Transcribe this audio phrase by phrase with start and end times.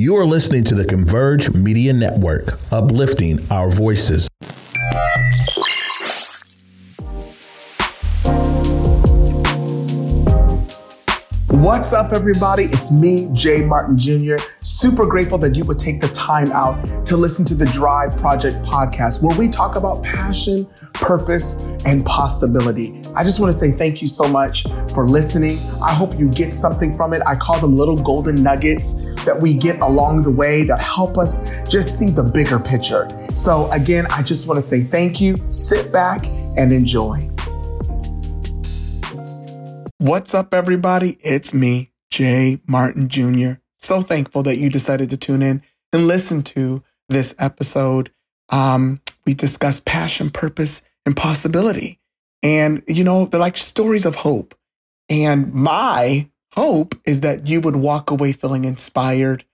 [0.00, 4.26] You are listening to the Converge Media Network, uplifting our voices.
[11.48, 12.64] What's up, everybody?
[12.64, 14.36] It's me, Jay Martin Jr.
[14.62, 18.56] Super grateful that you would take the time out to listen to the Drive Project
[18.62, 23.02] podcast, where we talk about passion, purpose, and possibility.
[23.14, 24.64] I just want to say thank you so much
[24.94, 25.58] for listening.
[25.82, 27.20] I hope you get something from it.
[27.26, 28.94] I call them little golden nuggets
[29.24, 33.08] that we get along the way that help us just see the bigger picture.
[33.34, 35.36] So, again, I just want to say thank you.
[35.50, 37.30] Sit back and enjoy.
[39.98, 41.18] What's up, everybody?
[41.20, 43.60] It's me, Jay Martin Jr.
[43.78, 48.10] So thankful that you decided to tune in and listen to this episode.
[48.48, 51.98] Um, we discuss passion, purpose, and possibility.
[52.42, 54.54] And, you know, they're like stories of hope.
[55.10, 59.44] And my hope is that you would walk away feeling inspired,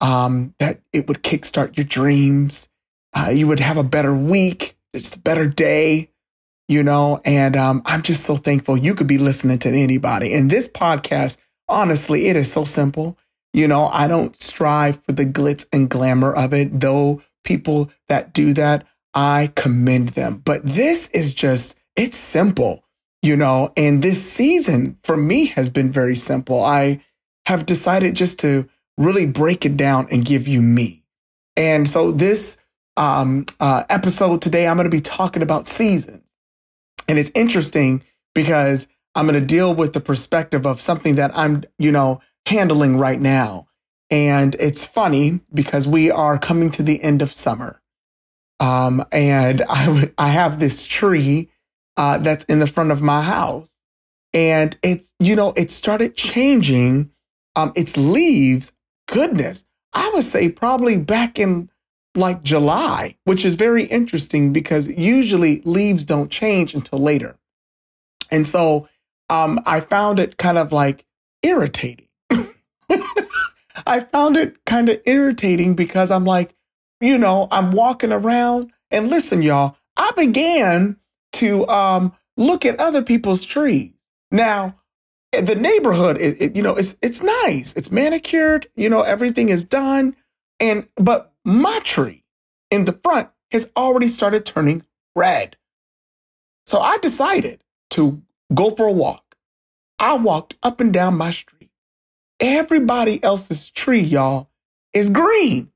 [0.00, 2.68] um, that it would kickstart your dreams.
[3.14, 6.10] Uh, you would have a better week, just a better day,
[6.68, 10.34] you know, and um, I'm just so thankful you could be listening to anybody.
[10.34, 13.16] And this podcast, honestly, it is so simple.
[13.52, 18.34] You know, I don't strive for the glitz and glamour of it, though people that
[18.34, 20.42] do that, I commend them.
[20.44, 22.84] But this is just, it's simple,
[23.26, 26.62] you know, and this season for me has been very simple.
[26.62, 27.02] I
[27.46, 31.02] have decided just to really break it down and give you me.
[31.56, 32.58] And so this
[32.96, 36.22] um, uh, episode today, I'm going to be talking about seasons.
[37.08, 38.02] And it's interesting
[38.34, 42.96] because I'm going to deal with the perspective of something that I'm, you know, handling
[42.96, 43.66] right now.
[44.10, 47.80] And it's funny because we are coming to the end of summer.
[48.60, 51.50] Um, and I, I have this tree
[51.96, 53.76] uh, that's in the front of my house.
[54.32, 57.10] And it's, you know, it started changing
[57.54, 58.72] um, its leaves.
[59.08, 61.70] Goodness, I would say probably back in
[62.14, 67.36] like July, which is very interesting because usually leaves don't change until later.
[68.30, 68.88] And so
[69.30, 71.06] um, I found it kind of like
[71.42, 72.08] irritating.
[73.86, 76.54] I found it kind of irritating because I'm like,
[77.00, 80.96] you know, I'm walking around and listen, y'all, I began
[81.36, 83.92] to um, look at other people's trees.
[84.30, 84.76] Now,
[85.32, 87.74] the neighborhood, it, it, you know, it's it's nice.
[87.76, 88.68] It's manicured.
[88.76, 90.16] You know, everything is done.
[90.60, 92.24] And but my tree
[92.70, 95.56] in the front has already started turning red.
[96.66, 98.22] So I decided to
[98.54, 99.36] go for a walk.
[99.98, 101.70] I walked up and down my street.
[102.40, 104.50] Everybody else's tree, y'all,
[104.92, 105.70] is green,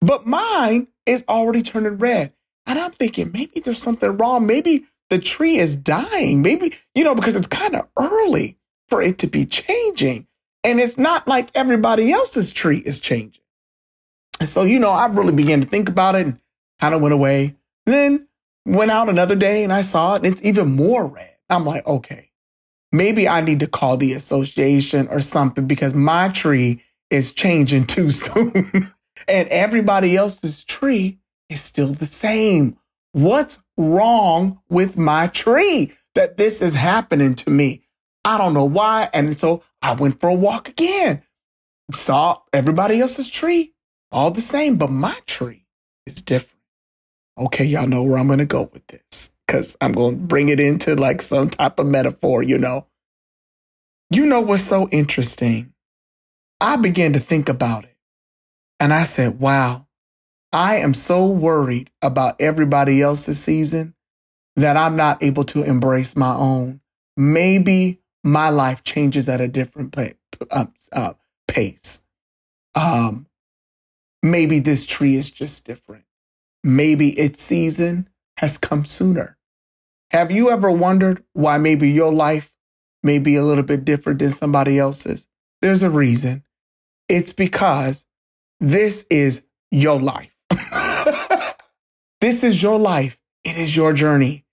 [0.00, 2.32] but mine is already turning red.
[2.66, 4.46] And I'm thinking maybe there's something wrong.
[4.46, 6.42] Maybe the tree is dying.
[6.42, 10.26] Maybe, you know, because it's kind of early for it to be changing.
[10.64, 13.42] And it's not like everybody else's tree is changing.
[14.40, 16.40] And so, you know, I really began to think about it and
[16.80, 17.56] kind of went away.
[17.86, 18.28] And Then
[18.66, 21.34] went out another day and I saw it and it's even more red.
[21.48, 22.30] I'm like, okay,
[22.92, 28.10] maybe I need to call the association or something because my tree is changing too
[28.12, 28.92] soon.
[29.28, 32.76] and everybody else's tree is still the same.
[33.12, 37.82] What's wrong with my tree that this is happening to me?
[38.24, 39.08] I don't know why.
[39.14, 41.22] And so I went for a walk again,
[41.92, 43.72] saw everybody else's tree
[44.10, 45.66] all the same, but my tree
[46.06, 46.62] is different.
[47.38, 50.48] Okay, y'all know where I'm going to go with this because I'm going to bring
[50.48, 52.86] it into like some type of metaphor, you know.
[54.10, 55.72] You know what's so interesting?
[56.60, 57.96] I began to think about it
[58.80, 59.85] and I said, wow,
[60.52, 63.94] I am so worried about everybody else's season
[64.56, 66.80] that I'm not able to embrace my own.
[67.16, 69.96] Maybe my life changes at a different
[70.50, 71.12] uh, uh,
[71.48, 72.02] pace.
[72.74, 73.26] Um,
[74.22, 76.04] maybe this tree is just different.
[76.64, 78.08] Maybe its season
[78.38, 79.36] has come sooner.
[80.10, 82.52] Have you ever wondered why maybe your life
[83.02, 85.28] may be a little bit different than somebody else's?
[85.60, 86.44] There's a reason.
[87.08, 88.04] It's because
[88.60, 90.35] this is your life.
[92.20, 93.18] this is your life.
[93.44, 94.44] It is your journey.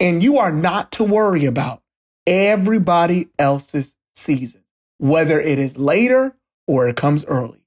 [0.00, 1.82] And you are not to worry about
[2.26, 4.62] everybody else's season,
[4.98, 6.36] whether it is later
[6.66, 7.60] or it comes early.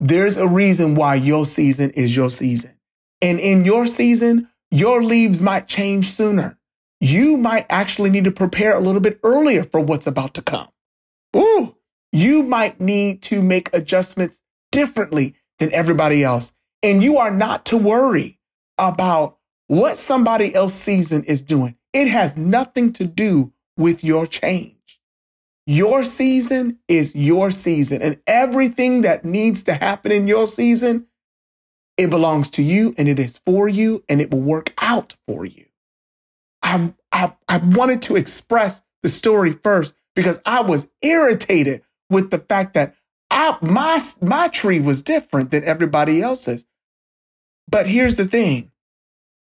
[0.00, 2.74] There's a reason why your season is your season.
[3.20, 6.58] And in your season, your leaves might change sooner.
[7.00, 10.68] You might actually need to prepare a little bit earlier for what's about to come.
[11.36, 11.76] Ooh,
[12.12, 14.40] you might need to make adjustments
[14.72, 16.52] differently than everybody else.
[16.82, 18.38] And you are not to worry
[18.78, 21.76] about what somebody else's season is doing.
[21.92, 24.76] It has nothing to do with your change.
[25.66, 31.06] Your season is your season, and everything that needs to happen in your season,
[31.96, 35.44] it belongs to you and it is for you and it will work out for
[35.44, 35.66] you.
[36.62, 42.38] I, I, I wanted to express the story first because I was irritated with the
[42.38, 42.94] fact that
[43.30, 46.64] I, my, my tree was different than everybody else's.
[47.70, 48.70] But here's the thing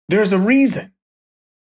[0.09, 0.93] there's a reason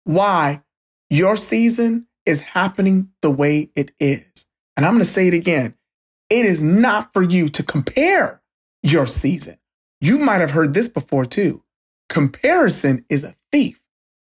[0.04, 0.62] why
[1.08, 4.46] your season is happening the way it is.
[4.76, 5.74] And I'm going to say it again.
[6.28, 8.40] It is not for you to compare
[8.82, 9.56] your season.
[10.00, 11.62] You might have heard this before too.
[12.08, 13.80] Comparison is a thief.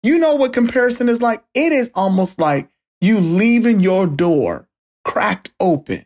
[0.03, 1.43] You know what comparison is like?
[1.53, 2.69] It is almost like
[3.01, 4.67] you leaving your door
[5.05, 6.05] cracked open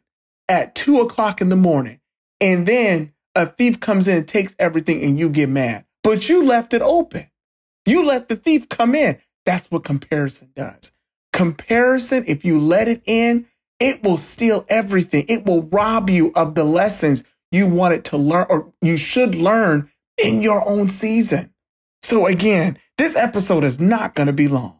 [0.49, 1.99] at two o'clock in the morning,
[2.39, 5.86] and then a thief comes in and takes everything and you get mad.
[6.07, 7.29] But you left it open.
[7.85, 9.19] You let the thief come in.
[9.45, 10.93] That's what comparison does.
[11.33, 13.45] Comparison, if you let it in,
[13.81, 15.25] it will steal everything.
[15.27, 19.91] It will rob you of the lessons you wanted to learn or you should learn
[20.17, 21.53] in your own season.
[22.01, 24.79] So again, this episode is not going to be long.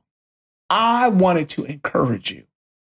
[0.70, 2.46] I wanted to encourage you.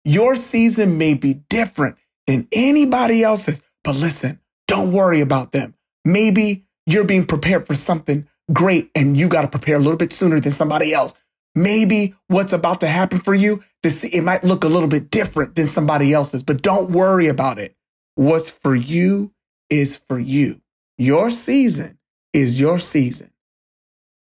[0.04, 1.96] Your season may be different
[2.26, 5.74] than anybody else's, but listen, don't worry about them.
[6.04, 10.12] Maybe you're being prepared for something great and you got to prepare a little bit
[10.12, 11.14] sooner than somebody else.
[11.54, 15.56] Maybe what's about to happen for you, this, it might look a little bit different
[15.56, 17.74] than somebody else's, but don't worry about it.
[18.14, 19.32] What's for you
[19.70, 20.60] is for you.
[20.98, 21.98] Your season
[22.32, 23.30] is your season.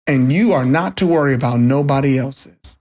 [0.07, 2.79] And you are not to worry about nobody else's.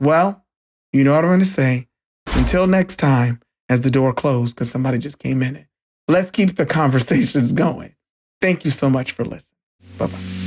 [0.00, 0.44] Well,
[0.92, 1.88] you know what I'm going to say.
[2.28, 5.66] Until next time, as the door closed because somebody just came in it.
[6.06, 7.94] Let's keep the conversations going.
[8.40, 9.56] Thank you so much for listening.
[9.98, 10.38] Bye bye.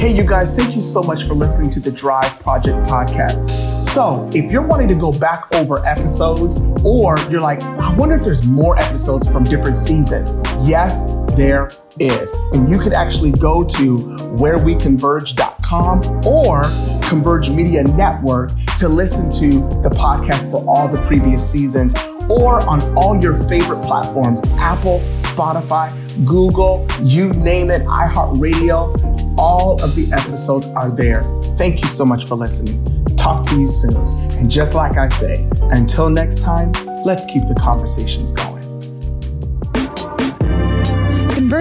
[0.00, 3.50] Hey, you guys, thank you so much for listening to the Drive Project podcast.
[3.82, 8.24] So, if you're wanting to go back over episodes, or you're like, I wonder if
[8.24, 10.30] there's more episodes from different seasons,
[10.66, 11.04] yes,
[11.36, 12.32] there is.
[12.54, 13.98] And you can actually go to
[14.38, 16.62] whereweconverge.com or
[17.06, 19.50] Converge Media Network to listen to
[19.82, 21.92] the podcast for all the previous seasons
[22.30, 25.90] or on all your favorite platforms Apple, Spotify,
[26.24, 29.36] Google, you name it, iHeartRadio.
[29.38, 31.22] All of the episodes are there.
[31.56, 33.04] Thank you so much for listening.
[33.16, 33.96] Talk to you soon.
[34.38, 36.72] And just like I say, until next time,
[37.04, 38.59] let's keep the conversations going.